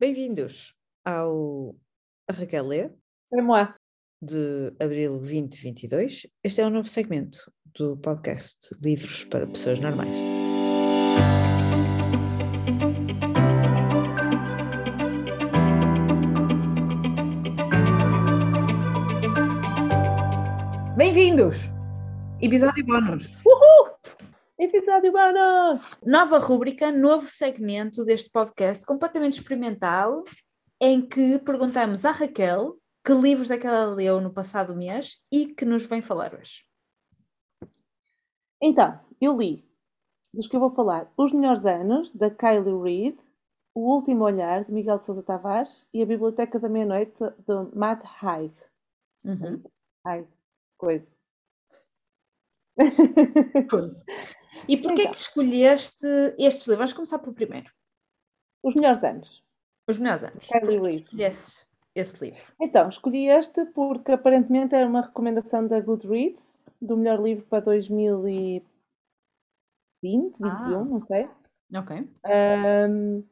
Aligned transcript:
Bem-vindos 0.00 0.76
ao 1.04 1.74
Lê, 2.64 2.88
C'est 3.26 3.42
moi. 3.42 3.74
de 4.22 4.72
abril 4.78 5.18
2022. 5.18 6.24
Este 6.44 6.60
é 6.60 6.66
um 6.66 6.70
novo 6.70 6.86
segmento 6.86 7.50
do 7.76 7.96
podcast 7.96 8.70
Livros 8.80 9.24
para 9.24 9.44
Pessoas 9.48 9.80
Normais. 9.80 10.16
Bem-vindos! 20.96 21.56
Episódio 22.40 22.86
bónus. 22.86 23.34
Episódio 24.60 25.12
bónus! 25.12 25.96
Nova 26.04 26.36
rúbrica, 26.40 26.90
novo 26.90 27.28
segmento 27.28 28.04
deste 28.04 28.28
podcast 28.28 28.84
completamente 28.84 29.34
experimental, 29.34 30.24
em 30.80 31.00
que 31.00 31.38
perguntamos 31.38 32.04
à 32.04 32.10
Raquel 32.10 32.76
que 33.04 33.12
livros 33.12 33.52
é 33.52 33.56
que 33.56 33.68
ela 33.68 33.94
leu 33.94 34.20
no 34.20 34.32
passado 34.32 34.74
mês 34.74 35.22
e 35.30 35.46
que 35.46 35.64
nos 35.64 35.86
vem 35.86 36.02
falar 36.02 36.34
hoje. 36.34 36.64
Então, 38.60 38.98
eu 39.20 39.36
li, 39.36 39.64
dos 40.34 40.48
que 40.48 40.56
eu 40.56 40.60
vou 40.60 40.70
falar, 40.70 41.08
Os 41.16 41.30
Melhores 41.30 41.64
Anos, 41.64 42.12
da 42.12 42.28
Kylie 42.28 42.82
Reid, 42.82 43.18
O 43.72 43.94
Último 43.94 44.24
Olhar, 44.24 44.64
de 44.64 44.72
Miguel 44.72 44.98
de 44.98 45.04
Sousa 45.04 45.22
Tavares, 45.22 45.88
e 45.94 46.02
A 46.02 46.06
Biblioteca 46.06 46.58
da 46.58 46.68
Meia-Noite, 46.68 47.22
de 47.46 47.76
Matt 47.76 48.04
Haig. 48.20 48.52
Uhum. 49.24 49.62
Haig, 50.04 50.26
coisa. 50.76 51.14
E 54.68 54.76
porquê 54.76 55.02
Então. 55.02 55.12
que 55.12 55.18
escolheste 55.18 56.06
estes 56.38 56.66
livros? 56.66 56.76
Vamos 56.78 56.92
começar 56.92 57.18
pelo 57.18 57.34
primeiro. 57.34 57.70
Os 58.62 58.74
Melhores 58.74 59.02
Anos, 59.04 59.42
Os 59.88 59.98
melhores 59.98 60.24
anos. 60.24 60.48
Reid. 60.50 61.04
Escolheste 61.04 61.66
esse 61.94 62.24
livro. 62.24 62.42
Então, 62.60 62.88
escolhi 62.88 63.28
este 63.28 63.64
porque 63.66 64.12
aparentemente 64.12 64.74
era 64.74 64.86
uma 64.86 65.00
recomendação 65.00 65.66
da 65.66 65.80
Goodreads, 65.80 66.60
do 66.80 66.96
melhor 66.96 67.20
livro 67.22 67.44
para 67.46 67.64
2020, 67.64 68.64
21, 70.02 70.44
Ah. 70.44 70.84
não 70.84 71.00
sei. 71.00 71.28
Ok. 71.74 72.08
Ahm, 72.24 73.22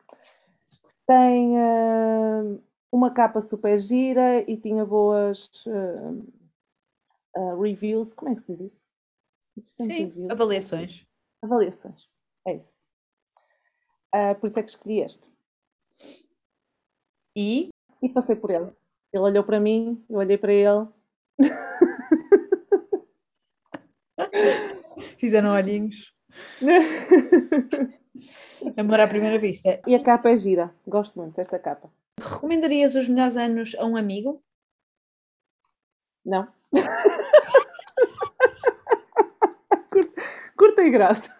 tem 1.06 1.58
ahm, 1.58 2.58
uma 2.90 3.12
capa 3.12 3.40
super 3.40 3.78
gira 3.78 4.40
e 4.50 4.56
tinha 4.56 4.84
boas 4.84 5.50
ahm, 5.66 6.22
ah, 7.36 7.54
reviews. 7.60 8.12
Como 8.12 8.32
é 8.32 8.34
que 8.34 8.40
se 8.42 8.52
diz 8.56 8.60
isso? 8.72 8.86
Sim, 9.60 10.26
avaliações. 10.30 11.05
Avaliações. 11.46 12.08
É 12.46 12.56
isso. 12.56 12.76
Ah, 14.12 14.34
por 14.34 14.46
isso 14.46 14.58
é 14.58 14.62
que 14.62 14.70
escolhi 14.70 15.00
este. 15.00 15.30
E 17.36 17.68
E 18.02 18.08
passei 18.08 18.34
por 18.34 18.50
ele. 18.50 18.72
Ele 19.12 19.22
olhou 19.22 19.44
para 19.44 19.60
mim, 19.60 20.04
eu 20.10 20.18
olhei 20.18 20.36
para 20.36 20.52
ele. 20.52 20.88
fizeram 25.18 25.52
olhinhos. 25.54 26.12
Amor 28.76 29.00
à 29.00 29.08
primeira 29.08 29.38
vista. 29.38 29.80
e 29.86 29.94
a 29.94 30.02
capa 30.02 30.30
é 30.30 30.36
gira. 30.36 30.74
Gosto 30.86 31.18
muito 31.18 31.36
desta 31.36 31.58
capa. 31.58 31.90
Recomendarias 32.20 32.94
os 32.94 33.08
melhores 33.08 33.36
anos 33.36 33.74
a 33.78 33.84
um 33.84 33.96
amigo? 33.96 34.42
Não. 36.24 36.48
e 40.82 40.90
graça. 40.90 41.34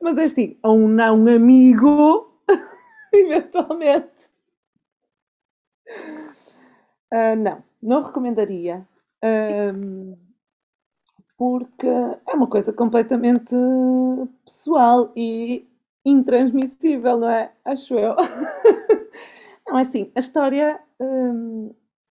Mas 0.00 0.18
é 0.18 0.24
assim, 0.24 0.56
a 0.62 0.70
um 0.70 0.88
não 0.88 1.26
amigo, 1.28 2.30
eventualmente. 3.12 4.28
Ah, 7.10 7.36
não, 7.36 7.62
não 7.82 8.02
recomendaria. 8.02 8.86
Ahm, 9.22 10.14
porque 11.36 11.86
é 11.86 12.34
uma 12.34 12.46
coisa 12.48 12.72
completamente 12.72 13.54
pessoal 14.44 15.12
e 15.16 15.66
intransmissível, 16.04 17.18
não 17.18 17.28
é? 17.30 17.52
Acho 17.64 17.98
eu. 17.98 18.14
Não, 19.66 19.78
é 19.78 19.82
assim, 19.82 20.12
a 20.14 20.20
história 20.20 20.78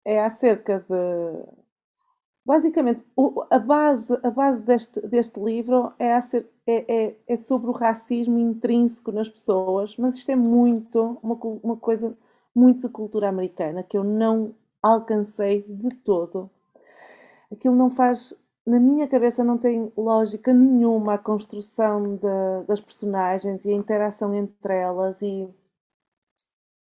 é 0.05 0.23
acerca 0.23 0.79
de. 0.89 1.62
Basicamente, 2.45 3.01
o- 3.15 3.43
a 3.49 3.57
base, 3.57 4.13
a 4.21 4.29
base 4.29 4.61
deste, 4.61 4.99
deste 5.07 5.39
livro 5.39 5.93
é, 5.97 6.13
acer- 6.13 6.45
é, 6.67 7.05
é, 7.05 7.15
é 7.27 7.35
sobre 7.37 7.69
o 7.69 7.73
racismo 7.73 8.37
intrínseco 8.37 9.11
nas 9.13 9.29
pessoas, 9.29 9.95
mas 9.97 10.15
isto 10.15 10.29
é 10.29 10.35
muito, 10.35 11.17
uma, 11.23 11.35
uma 11.63 11.77
coisa 11.77 12.15
muito 12.53 12.81
de 12.87 12.89
cultura 12.93 13.29
americana 13.29 13.81
que 13.83 13.97
eu 13.97 14.03
não 14.03 14.53
alcancei 14.81 15.63
de 15.67 15.89
todo. 15.95 16.49
Aquilo 17.51 17.75
não 17.75 17.89
faz, 17.91 18.33
na 18.65 18.79
minha 18.79 19.07
cabeça, 19.07 19.43
não 19.43 19.57
tem 19.57 19.91
lógica 19.97 20.53
nenhuma 20.53 21.13
a 21.15 21.17
construção 21.17 22.15
da- 22.17 22.63
das 22.63 22.81
personagens 22.81 23.65
e 23.65 23.69
a 23.69 23.73
interação 23.73 24.33
entre 24.33 24.75
elas 24.75 25.21
e 25.21 25.47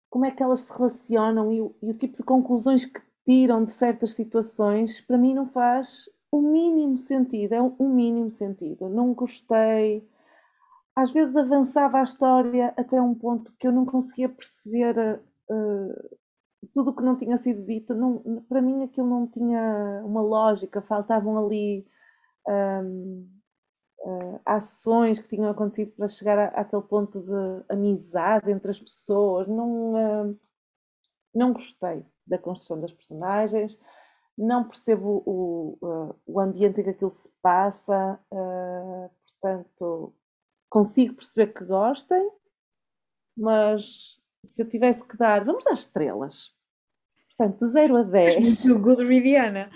como 0.10 0.26
é 0.26 0.32
que 0.32 0.42
elas 0.42 0.62
se 0.62 0.74
relacionam 0.74 1.52
e, 1.52 1.58
e 1.58 1.90
o 1.90 1.94
tipo 1.98 2.16
de 2.18 2.24
conclusões 2.24 2.86
que 2.86 3.02
tiram 3.26 3.64
de 3.66 3.72
certas 3.72 4.14
situações, 4.14 5.02
para 5.02 5.18
mim 5.18 5.34
não 5.34 5.48
faz 5.48 6.10
o 6.32 6.42
mínimo 6.42 6.98
sentido, 6.98 7.54
é 7.54 7.62
um, 7.62 7.76
um 7.80 7.90
mínimo 7.90 8.32
sentido. 8.32 8.90
Não 8.90 9.14
gostei. 9.14 10.08
Às 10.96 11.12
vezes 11.12 11.36
avançava 11.36 12.00
a 12.00 12.04
história 12.04 12.74
até 12.78 13.02
um 13.02 13.16
ponto 13.16 13.54
que 13.60 13.68
eu 13.68 13.72
não 13.72 13.86
conseguia 13.86 14.30
perceber 14.30 14.98
eh, 14.98 15.20
tudo 16.74 16.92
o 16.92 16.96
que 16.96 17.04
não 17.04 17.16
tinha 17.18 17.38
sido 17.38 17.64
dito. 17.66 17.94
Não, 17.94 18.44
para 18.50 18.62
mim 18.62 18.84
aquilo 18.84 19.08
não 19.10 19.28
tinha 19.28 20.02
uma 20.06 20.22
lógica, 20.22 20.82
faltavam 20.82 21.38
ali 21.38 21.86
ahm, 22.48 23.26
eh, 24.06 24.40
ações 24.46 25.20
que 25.20 25.28
tinham 25.30 25.50
acontecido 25.50 25.92
para 25.94 26.08
chegar 26.08 26.38
a- 26.40 26.62
àquele 26.62 26.82
ponto 26.84 27.22
de 27.22 27.64
amizade 27.74 28.52
entre 28.52 28.72
as 28.72 28.80
pessoas. 28.80 29.48
Não, 29.48 29.98
eh, 29.98 30.36
não 31.34 31.54
gostei 31.54 32.04
da 32.26 32.38
construção 32.38 32.80
das 32.80 32.92
personagens, 32.92 33.80
não 34.38 34.68
percebo 34.68 35.24
o, 35.26 36.16
o 36.26 36.40
ambiente 36.40 36.82
em 36.82 36.84
que 36.84 36.90
aquilo 36.90 37.10
se 37.10 37.32
passa, 37.42 38.20
eh, 38.32 39.10
portanto, 39.42 40.14
consigo 40.70 41.16
perceber 41.16 41.54
que 41.54 41.64
gostem, 41.64 42.30
mas 43.38 44.22
se 44.44 44.62
eu 44.62 44.68
tivesse 44.68 45.08
que 45.08 45.18
dar, 45.18 45.44
vamos 45.46 45.64
dar 45.64 45.74
estrelas. 45.74 46.54
Portanto, 47.38 47.60
de 47.66 47.72
0 47.72 47.98
a 47.98 48.04
10. 48.04 48.64
Muito 48.64 48.80
Goodreadiana. 48.82 49.70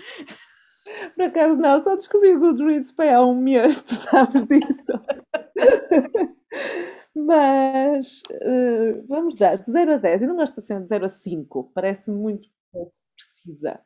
Por 1.14 1.24
acaso 1.24 1.56
não, 1.56 1.82
só 1.82 1.94
descobri 1.94 2.34
o 2.34 2.40
Goodreads 2.40 2.90
para 2.90 3.16
há 3.16 3.26
um 3.26 3.34
mês, 3.34 3.82
tu 3.82 3.94
sabes 3.94 4.44
disso. 4.44 4.92
Mas 7.26 8.22
eh, 8.30 8.92
vamos 9.08 9.34
dar 9.34 9.56
de 9.56 9.70
0 9.70 9.94
a 9.94 9.96
10. 9.96 10.22
Eu 10.22 10.28
não 10.28 10.36
gosto 10.36 10.58
assim 10.58 10.80
de 10.80 10.88
0 10.88 11.06
a 11.06 11.08
5, 11.08 11.70
parece 11.74 12.10
muito 12.10 12.48
pouco 12.72 12.92
precisa. 13.16 13.80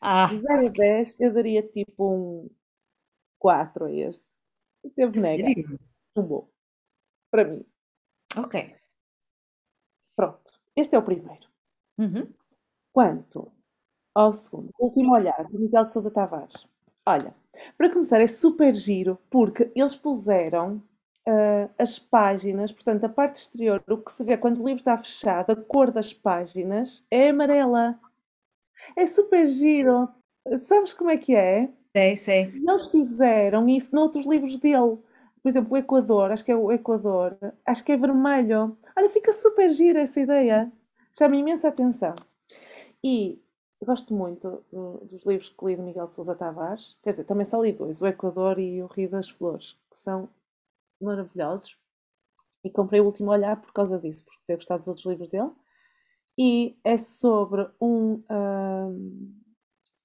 Ah, 0.00 0.28
De 0.28 0.38
0 0.38 0.66
a 0.68 0.70
10 0.70 1.16
eu 1.20 1.32
daria 1.32 1.62
tipo 1.62 2.14
um 2.14 2.50
4 3.38 3.86
a 3.86 3.92
este. 3.92 4.24
Teve 4.96 5.20
nega, 5.20 5.78
um 6.16 6.22
bom. 6.22 6.48
Para 7.30 7.44
mim. 7.44 7.64
Ok. 8.36 8.76
Pronto, 10.16 10.50
este 10.76 10.96
é 10.96 10.98
o 10.98 11.04
primeiro. 11.04 11.46
Uhum. 11.98 12.32
Quanto 12.92 13.52
ao 14.14 14.32
segundo, 14.32 14.70
último 14.78 15.14
olhar, 15.14 15.46
de 15.46 15.58
Miguel 15.58 15.84
de 15.84 15.92
Sousa 15.92 16.10
Tavares. 16.10 16.66
Olha, 17.06 17.34
para 17.76 17.90
começar, 17.90 18.20
é 18.20 18.26
super 18.26 18.74
giro 18.74 19.18
porque 19.30 19.72
eles 19.74 19.96
puseram 19.96 20.82
ah, 21.28 21.70
as 21.78 21.98
páginas, 21.98 22.72
portanto, 22.72 23.04
a 23.04 23.10
parte 23.10 23.36
exterior, 23.42 23.82
o 23.88 23.98
que 23.98 24.12
se 24.12 24.24
vê 24.24 24.36
quando 24.38 24.60
o 24.62 24.66
livro 24.66 24.80
está 24.80 24.98
fechado, 24.98 25.52
a 25.52 25.56
cor 25.56 25.92
das 25.92 26.12
páginas 26.14 27.04
é 27.10 27.30
amarela. 27.30 28.00
É 28.96 29.06
super 29.06 29.46
giro. 29.46 30.08
Sabes 30.56 30.94
como 30.94 31.10
é 31.10 31.16
que 31.18 31.34
é? 31.34 31.70
Sei, 31.96 32.16
sei. 32.16 32.42
E 32.54 32.68
Eles 32.68 32.86
fizeram 32.86 33.68
isso 33.68 33.94
noutros 33.94 34.26
livros 34.26 34.56
dele. 34.56 34.98
Por 35.42 35.48
exemplo, 35.48 35.72
o 35.74 35.76
Equador, 35.76 36.30
acho 36.32 36.44
que 36.44 36.52
é 36.52 36.56
o 36.56 36.72
Equador, 36.72 37.36
acho 37.64 37.84
que 37.84 37.92
é 37.92 37.96
vermelho. 37.96 38.76
Olha, 38.96 39.08
fica 39.10 39.32
super 39.32 39.70
gira 39.70 40.00
essa 40.02 40.20
ideia. 40.20 40.70
Chama 41.16 41.36
imensa 41.36 41.68
atenção. 41.68 42.14
E 43.02 43.40
gosto 43.84 44.14
muito 44.14 44.64
do- 44.72 44.98
dos 45.06 45.24
livros 45.24 45.48
que 45.48 45.64
li 45.66 45.76
de 45.76 45.82
Miguel 45.82 46.06
Sousa 46.06 46.34
Tavares. 46.34 46.96
Quer 47.02 47.10
dizer, 47.10 47.24
também 47.24 47.44
só 47.44 47.62
li 47.62 47.72
dois, 47.72 48.00
o 48.00 48.06
Equador 48.06 48.58
e 48.58 48.82
o 48.82 48.86
Rio 48.86 49.08
das 49.10 49.28
Flores, 49.30 49.78
que 49.90 49.96
são 49.96 50.28
maravilhosos. 51.00 51.76
E 52.64 52.70
comprei 52.70 53.00
o 53.00 53.04
último 53.06 53.30
olhar 53.30 53.60
por 53.60 53.72
causa 53.72 53.98
disso, 53.98 54.24
porque 54.24 54.40
tenho 54.46 54.58
gostado 54.58 54.80
dos 54.80 54.88
outros 54.88 55.06
livros 55.06 55.28
dele. 55.28 55.50
E 56.38 56.76
é 56.84 56.96
sobre 56.96 57.68
um, 57.80 58.22
ahm, 58.28 59.32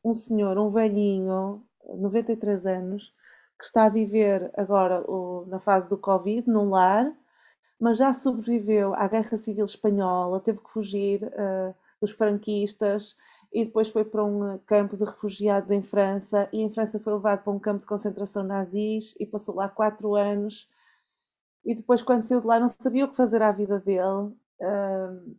um 0.04 0.14
senhor, 0.14 0.58
um 0.58 0.70
velhinho, 0.70 1.64
93 1.98 2.66
anos, 2.66 3.14
que 3.60 3.66
está 3.66 3.86
a 3.86 3.90
viver 3.90 4.52
agora 4.58 5.02
o- 5.10 5.46
na 5.48 5.60
fase 5.60 5.88
do 5.90 5.98
Covid, 5.98 6.50
num 6.50 6.70
lar, 6.70 7.14
mas 7.80 7.98
já 8.00 8.14
sobreviveu 8.14 8.94
à 8.96 9.08
Guerra 9.08 9.38
Civil 9.38 9.66
Espanhola, 9.66 10.40
teve 10.40 10.60
que 10.60 10.70
fugir 10.70 11.24
uh, 11.24 11.76
dos 12.02 12.12
franquistas 12.12 13.18
e 13.52 13.66
depois 13.66 13.90
foi 13.90 14.06
para 14.06 14.24
um 14.24 14.58
campo 14.66 14.98
de 14.98 15.04
refugiados 15.04 15.72
em 15.72 15.82
França 15.84 16.50
e 16.54 16.62
em 16.62 16.74
França 16.74 17.00
foi 17.00 17.14
levado 17.14 17.44
para 17.44 17.54
um 17.54 17.60
campo 17.60 17.80
de 17.80 17.86
concentração 17.86 18.44
nazis 18.44 19.16
e 19.20 19.26
passou 19.26 19.56
lá 19.56 19.70
quatro 19.70 20.16
anos 20.16 20.68
e 21.66 21.76
depois 21.76 22.02
quando 22.02 22.24
saiu 22.24 22.42
de 22.42 22.48
lá 22.48 22.60
não 22.60 22.68
sabia 22.68 23.06
o 23.06 23.10
que 23.10 23.18
fazer 23.18 23.42
à 23.42 23.52
vida 23.52 23.80
dele. 23.80 24.36
Uh, 24.60 25.36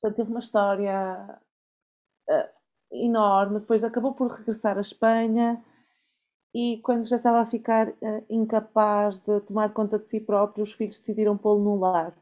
portanto 0.00 0.16
teve 0.16 0.30
uma 0.30 0.40
história 0.40 1.40
uh, 2.28 2.48
enorme. 2.92 3.60
Depois 3.60 3.82
acabou 3.82 4.14
por 4.14 4.30
regressar 4.30 4.76
à 4.76 4.80
Espanha. 4.80 5.64
E 6.54 6.78
quando 6.82 7.04
já 7.04 7.16
estava 7.16 7.40
a 7.40 7.46
ficar 7.46 7.88
uh, 7.88 8.24
incapaz 8.28 9.18
de 9.18 9.40
tomar 9.40 9.72
conta 9.72 9.98
de 9.98 10.08
si 10.08 10.20
próprio 10.20 10.62
os 10.62 10.72
filhos 10.72 10.98
decidiram 10.98 11.36
pô-lo 11.36 11.62
no 11.64 11.76
lar. 11.78 12.14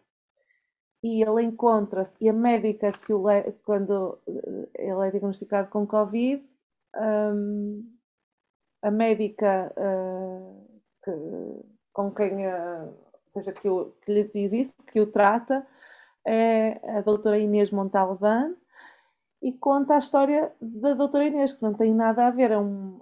E 1.02 1.22
ele 1.22 1.42
encontra-se, 1.42 2.16
e 2.20 2.28
a 2.28 2.32
médica 2.32 2.90
que 2.92 3.12
o 3.12 3.28
le... 3.28 3.52
quando 3.62 4.18
eh, 4.26 4.86
ele 4.90 5.06
é 5.06 5.10
diagnosticado 5.10 5.68
com 5.68 5.86
Covid, 5.86 6.42
um, 6.96 7.94
a 8.82 8.90
médica 8.90 9.70
que, 11.04 11.10
com 11.92 12.10
quem, 12.10 12.46
seja 13.26 13.52
que, 13.52 13.68
o, 13.68 13.92
que 14.04 14.12
lhe 14.12 14.24
diz 14.24 14.52
isso, 14.52 14.74
que 14.86 15.00
o 15.00 15.06
trata, 15.06 15.66
é 16.26 16.80
a 16.98 17.00
doutora 17.00 17.38
Inês 17.38 17.70
Montalbán, 17.70 18.54
e 19.42 19.52
conta 19.52 19.94
a 19.94 19.98
história 19.98 20.52
da 20.58 20.94
doutora 20.94 21.26
Inês, 21.26 21.52
que 21.52 21.62
não 21.62 21.74
tem 21.74 21.94
nada 21.94 22.26
a 22.26 22.30
ver, 22.30 22.50
é 22.50 22.58
um, 22.58 22.98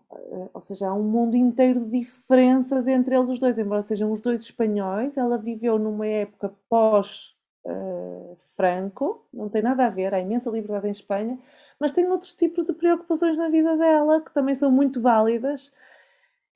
ou 0.52 0.60
seja, 0.60 0.88
há 0.88 0.94
um 0.94 1.04
mundo 1.04 1.36
inteiro 1.36 1.84
de 1.84 2.00
diferenças 2.00 2.88
entre 2.88 3.14
eles 3.14 3.28
os 3.28 3.38
dois, 3.38 3.58
embora 3.58 3.80
sejam 3.80 4.10
os 4.10 4.20
dois 4.20 4.40
espanhóis, 4.40 5.16
ela 5.16 5.38
viveu 5.38 5.78
numa 5.78 6.06
época 6.06 6.52
pós 6.68 7.36
uh, 7.64 8.36
franco, 8.56 9.24
não 9.32 9.48
tem 9.48 9.62
nada 9.62 9.86
a 9.86 9.90
ver, 9.90 10.12
há 10.14 10.18
imensa 10.18 10.50
liberdade 10.50 10.88
em 10.88 10.90
Espanha, 10.90 11.38
mas 11.78 11.92
tem 11.92 12.06
outros 12.08 12.32
tipos 12.32 12.64
de 12.64 12.72
preocupações 12.72 13.36
na 13.36 13.48
vida 13.48 13.76
dela 13.76 14.20
que 14.20 14.32
também 14.32 14.54
são 14.54 14.70
muito 14.70 15.00
válidas. 15.00 15.72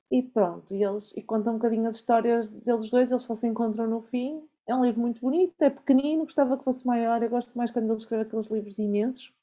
E 0.09 0.23
pronto, 0.23 0.73
e 0.73 0.83
eles 0.83 1.13
e 1.17 1.21
contam 1.21 1.53
um 1.53 1.57
bocadinho 1.57 1.87
as 1.87 1.95
histórias 1.95 2.49
deles 2.49 2.89
dois, 2.89 3.11
eles 3.11 3.23
só 3.23 3.35
se 3.35 3.45
encontram 3.45 3.87
no 3.87 4.01
fim. 4.01 4.41
É 4.65 4.73
um 4.73 4.83
livro 4.83 5.01
muito 5.01 5.21
bonito, 5.21 5.61
é 5.61 5.69
pequenino, 5.69 6.23
gostava 6.23 6.57
que 6.57 6.63
fosse 6.63 6.85
maior. 6.85 7.21
Eu 7.21 7.29
gosto 7.29 7.57
mais 7.57 7.71
quando 7.71 7.85
ele 7.85 7.95
escreve 7.95 8.23
aqueles 8.23 8.47
livros 8.47 8.79
imensos. 8.79 9.33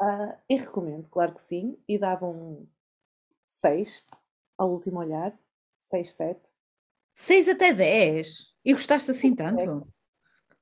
Uh, 0.00 0.32
e 0.48 0.56
recomendo, 0.56 1.08
claro 1.08 1.32
que 1.34 1.42
sim. 1.42 1.76
E 1.88 1.98
dava 1.98 2.26
um 2.26 2.66
6 3.46 4.04
ao 4.56 4.70
último 4.70 4.98
olhar. 4.98 5.36
6, 5.78 6.10
7. 6.12 6.40
6 7.14 7.48
até 7.48 7.72
10. 7.72 8.52
E 8.64 8.72
gostaste 8.72 9.10
assim 9.10 9.34
tanto? 9.34 9.86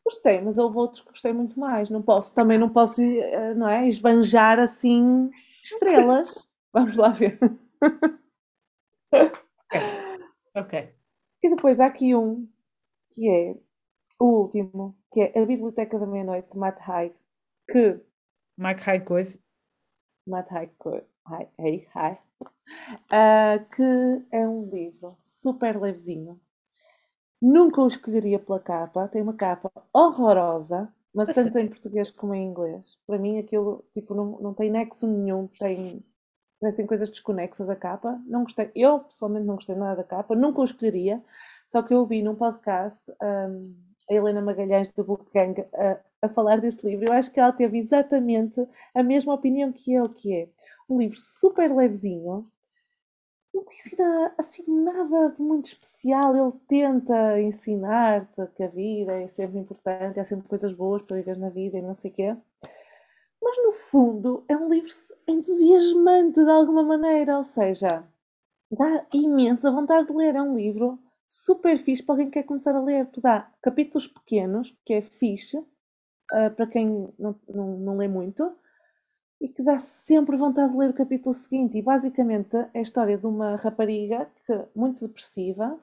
Gostei, 0.04 0.40
mas 0.40 0.56
houve 0.56 0.78
outros 0.78 1.00
que 1.00 1.08
gostei 1.08 1.32
muito 1.32 1.58
mais. 1.58 1.90
Não 1.90 2.00
posso, 2.00 2.34
também 2.34 2.58
não 2.58 2.68
posso, 2.68 3.02
eh, 3.02 3.54
não 3.54 3.68
é? 3.68 3.88
Esbanjar 3.88 4.58
assim 4.58 5.30
estrelas. 5.62 6.48
Vamos 6.72 6.96
lá 6.96 7.08
ver. 7.08 7.38
Ok. 10.54 10.94
E 11.42 11.50
depois 11.50 11.78
há 11.80 11.86
aqui 11.86 12.14
um 12.14 12.48
que 13.10 13.28
é 13.28 13.54
o 14.18 14.40
último, 14.40 14.96
que 15.12 15.20
é 15.20 15.38
A 15.38 15.46
Biblioteca 15.46 15.98
da 15.98 16.06
Meia-Noite 16.06 16.50
de 16.50 16.58
Matt 16.58 16.80
Haig, 16.88 17.14
que. 17.68 18.00
Matt 18.56 18.86
Haig 18.86 19.04
coisa. 19.04 19.38
Matt 20.26 20.50
Haig 20.50 20.72
coisa. 20.78 21.06
Uh, 23.12 23.64
que 23.74 24.26
é 24.32 24.46
um 24.46 24.68
livro 24.70 25.18
super 25.22 25.80
levezinho, 25.80 26.40
Nunca 27.40 27.82
o 27.82 27.86
escolheria 27.86 28.38
pela 28.38 28.58
capa, 28.58 29.08
tem 29.08 29.20
uma 29.20 29.34
capa 29.34 29.70
horrorosa, 29.92 30.92
mas 31.14 31.32
tanto 31.34 31.58
em 31.58 31.68
português 31.68 32.10
como 32.10 32.34
em 32.34 32.46
inglês. 32.46 32.98
Para 33.06 33.18
mim 33.18 33.38
aquilo 33.38 33.84
tipo, 33.92 34.14
não, 34.14 34.40
não 34.40 34.54
tem 34.54 34.70
nexo 34.70 35.06
nenhum, 35.06 35.46
tem 35.58 36.02
parecem 36.66 36.84
coisas 36.84 37.08
desconexas 37.08 37.70
a 37.70 37.76
capa. 37.76 38.20
Não 38.26 38.42
gostei, 38.42 38.70
eu 38.74 39.00
pessoalmente 39.00 39.46
não 39.46 39.54
gostei 39.54 39.76
nada 39.76 39.96
da 39.96 40.04
capa, 40.04 40.34
nunca 40.34 40.60
o 40.60 40.64
escolheria, 40.64 41.22
só 41.64 41.80
que 41.80 41.94
eu 41.94 41.98
ouvi 41.98 42.22
num 42.22 42.34
podcast 42.34 43.08
um, 43.22 43.74
a 44.10 44.14
Helena 44.14 44.40
Magalhães 44.40 44.92
do 44.92 45.04
Book 45.04 45.30
Gang 45.32 45.64
a, 45.72 45.98
a 46.22 46.28
falar 46.28 46.60
deste 46.60 46.84
livro. 46.84 47.06
Eu 47.06 47.12
acho 47.12 47.30
que 47.30 47.38
ela 47.38 47.52
teve 47.52 47.78
exatamente 47.78 48.66
a 48.92 49.02
mesma 49.02 49.32
opinião 49.32 49.72
que 49.72 49.92
eu, 49.92 50.08
que 50.08 50.34
é 50.34 50.48
um 50.88 50.98
livro 50.98 51.16
super 51.16 51.72
levezinho, 51.72 52.44
não 53.54 53.64
te 53.64 53.74
ensina 53.74 54.34
assim 54.36 54.64
nada 54.68 55.30
de 55.30 55.40
muito 55.40 55.66
especial. 55.66 56.36
Ele 56.36 56.52
tenta 56.68 57.40
ensinar-te 57.40 58.44
que 58.54 58.62
a 58.62 58.68
vida 58.68 59.12
é 59.12 59.28
sempre 59.28 59.58
importante, 59.58 60.20
há 60.20 60.24
sempre 60.24 60.48
coisas 60.48 60.72
boas 60.72 61.00
para 61.00 61.16
viver 61.16 61.38
na 61.38 61.48
vida 61.48 61.78
e 61.78 61.82
não 61.82 61.94
sei 61.94 62.10
o 62.10 62.14
quê. 62.14 62.36
Mas 63.46 63.58
no 63.62 63.72
fundo 63.72 64.44
é 64.48 64.56
um 64.56 64.68
livro 64.68 64.90
entusiasmante 65.28 66.42
de 66.42 66.50
alguma 66.50 66.82
maneira, 66.82 67.36
ou 67.36 67.44
seja, 67.44 68.02
dá 68.68 69.06
imensa 69.14 69.70
vontade 69.70 70.08
de 70.08 70.12
ler. 70.12 70.34
É 70.34 70.42
um 70.42 70.56
livro 70.56 70.98
super 71.28 71.78
fixe 71.78 72.02
para 72.02 72.14
alguém 72.14 72.26
que 72.26 72.32
quer 72.32 72.42
começar 72.42 72.74
a 72.74 72.82
ler. 72.82 73.06
Tu 73.06 73.20
dá 73.20 73.48
capítulos 73.62 74.08
pequenos, 74.08 74.76
que 74.84 74.94
é 74.94 75.00
fixe, 75.00 75.58
uh, 75.58 76.50
para 76.56 76.66
quem 76.66 77.08
não, 77.16 77.36
não, 77.48 77.76
não 77.78 77.96
lê 77.96 78.08
muito 78.08 78.52
e 79.40 79.48
que 79.48 79.62
dá 79.62 79.78
sempre 79.78 80.36
vontade 80.36 80.72
de 80.72 80.78
ler 80.78 80.90
o 80.90 80.94
capítulo 80.94 81.32
seguinte. 81.32 81.78
E 81.78 81.82
basicamente 81.82 82.56
é 82.74 82.80
a 82.80 82.82
história 82.82 83.16
de 83.16 83.26
uma 83.28 83.54
rapariga 83.54 84.28
que, 84.44 84.64
muito 84.74 85.06
depressiva 85.06 85.78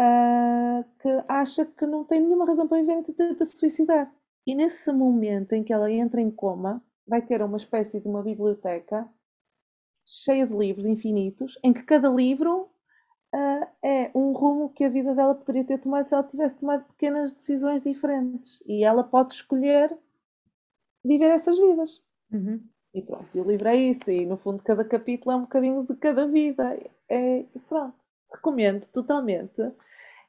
uh, 0.00 0.84
que 0.98 1.24
acha 1.28 1.66
que 1.66 1.84
não 1.84 2.02
tem 2.02 2.22
nenhuma 2.22 2.46
razão 2.46 2.66
para 2.66 2.78
viver 2.78 3.04
e 3.06 3.12
tenta 3.12 3.44
se 3.44 3.58
suicidar. 3.58 4.10
E 4.46 4.54
nesse 4.54 4.92
momento 4.92 5.52
em 5.52 5.62
que 5.62 5.72
ela 5.72 5.90
entra 5.90 6.20
em 6.20 6.30
coma, 6.30 6.82
vai 7.06 7.22
ter 7.22 7.42
uma 7.42 7.56
espécie 7.56 8.00
de 8.00 8.08
uma 8.08 8.22
biblioteca 8.22 9.08
cheia 10.04 10.46
de 10.46 10.54
livros 10.54 10.86
infinitos, 10.86 11.58
em 11.62 11.72
que 11.72 11.82
cada 11.82 12.08
livro 12.08 12.68
uh, 13.34 13.66
é 13.82 14.10
um 14.14 14.32
rumo 14.32 14.70
que 14.70 14.84
a 14.84 14.88
vida 14.88 15.14
dela 15.14 15.34
poderia 15.34 15.64
ter 15.64 15.78
tomado 15.78 16.06
se 16.06 16.14
ela 16.14 16.24
tivesse 16.24 16.58
tomado 16.58 16.84
pequenas 16.84 17.32
decisões 17.32 17.82
diferentes. 17.82 18.62
E 18.66 18.84
ela 18.84 19.04
pode 19.04 19.32
escolher 19.32 19.96
viver 21.04 21.30
essas 21.30 21.56
vidas. 21.58 22.02
Uhum. 22.32 22.60
E 22.94 23.00
pronto, 23.00 23.40
o 23.40 23.44
livro 23.44 23.68
é 23.68 23.76
isso, 23.76 24.10
e 24.10 24.26
no 24.26 24.36
fundo 24.36 24.62
cada 24.62 24.84
capítulo 24.84 25.32
é 25.32 25.36
um 25.36 25.42
bocadinho 25.42 25.86
de 25.86 25.96
cada 25.96 26.26
vida. 26.26 26.78
É, 27.08 27.40
e 27.40 27.58
pronto, 27.68 27.94
recomendo 28.30 28.86
totalmente. 28.88 29.62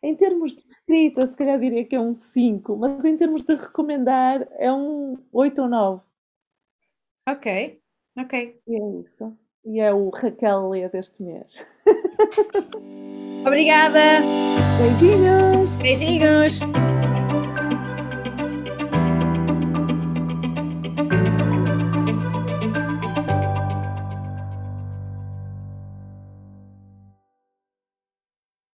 Em 0.03 0.13
termos 0.15 0.51
de 0.51 0.61
escrita, 0.61 1.25
se 1.25 1.33
calhar 1.33 1.57
diria 1.57 1.85
que 1.85 1.95
é 1.95 2.00
um 2.00 2.13
5, 2.13 2.75
mas 2.75 3.05
em 3.05 3.15
termos 3.15 3.45
de 3.45 3.55
recomendar, 3.55 4.45
é 4.57 4.69
um 4.69 5.18
8 5.31 5.61
ou 5.61 5.69
9. 5.69 6.01
Ok, 7.30 7.80
ok. 8.18 8.59
E 8.68 8.75
é 8.75 8.99
isso. 8.99 9.37
E 9.63 9.80
é 9.80 9.94
o 9.94 10.09
Raquel 10.09 10.68
Lê 10.68 10.89
deste 10.89 11.23
mês. 11.23 11.66
Obrigada! 13.47 14.19
Beijinhos! 14.78 15.78
Beijinhos! 15.78 16.59